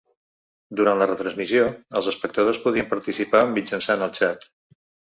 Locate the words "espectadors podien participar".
2.15-3.45